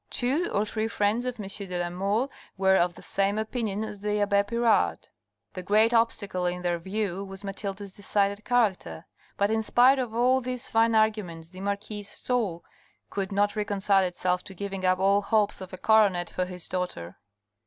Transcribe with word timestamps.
Two 0.09 0.49
or 0.51 0.65
three 0.65 0.87
friends 0.87 1.25
of 1.27 1.39
M. 1.39 1.45
de 1.47 1.79
la 1.79 1.91
Mole 1.91 2.31
were 2.57 2.75
of 2.75 2.95
the 2.95 3.03
same 3.03 3.37
opinion 3.37 3.83
as 3.83 3.99
the 3.99 4.19
abbe 4.19 4.41
Pirard. 4.41 5.07
The 5.53 5.61
great 5.61 5.93
obstacle 5.93 6.47
in 6.47 6.63
their 6.63 6.79
view 6.79 7.23
was 7.23 7.43
Mathilde's 7.43 7.91
decided 7.91 8.43
character. 8.43 9.05
But 9.37 9.51
in 9.51 9.61
spite 9.61 9.99
of 9.99 10.15
all 10.15 10.41
these 10.41 10.67
fine 10.67 10.95
arguments 10.95 11.49
the 11.49 11.61
marquis's 11.61 12.09
soul 12.09 12.65
could 13.11 13.31
not 13.31 13.55
reconcile 13.55 14.03
itself 14.03 14.43
to 14.45 14.55
giving 14.55 14.83
up 14.85 14.97
all 14.97 15.21
hopes 15.21 15.61
of 15.61 15.71
a 15.71 15.77
coronet 15.77 16.31
for 16.31 16.45
his 16.45 16.67
daughter. 16.67 17.17